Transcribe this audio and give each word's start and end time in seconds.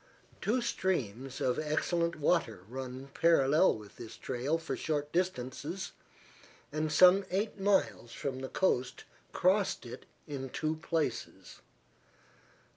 Two 0.41 0.61
streams 0.61 1.39
of 1.39 1.59
excellent 1.59 2.15
water 2.15 2.63
run 2.67 3.09
parallel 3.13 3.77
with 3.77 3.97
this 3.97 4.17
trail 4.17 4.57
for 4.57 4.75
short 4.75 5.11
distances, 5.11 5.91
and 6.71 6.91
some 6.91 7.23
eight 7.29 7.59
miles 7.59 8.11
from 8.11 8.39
the 8.39 8.49
coast 8.49 9.03
crossed 9.31 9.85
it 9.85 10.07
in 10.25 10.49
two 10.49 10.77
places. 10.77 11.61